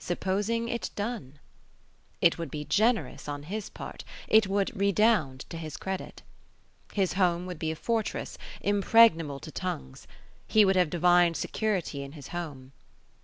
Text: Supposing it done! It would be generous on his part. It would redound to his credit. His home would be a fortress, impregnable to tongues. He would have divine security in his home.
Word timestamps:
Supposing 0.00 0.68
it 0.68 0.90
done! 0.96 1.38
It 2.20 2.36
would 2.36 2.50
be 2.50 2.64
generous 2.64 3.28
on 3.28 3.44
his 3.44 3.70
part. 3.70 4.02
It 4.26 4.48
would 4.48 4.74
redound 4.76 5.44
to 5.50 5.56
his 5.56 5.76
credit. 5.76 6.22
His 6.92 7.12
home 7.12 7.46
would 7.46 7.60
be 7.60 7.70
a 7.70 7.76
fortress, 7.76 8.38
impregnable 8.60 9.38
to 9.38 9.52
tongues. 9.52 10.08
He 10.48 10.64
would 10.64 10.74
have 10.74 10.90
divine 10.90 11.34
security 11.34 12.02
in 12.02 12.10
his 12.10 12.26
home. 12.34 12.72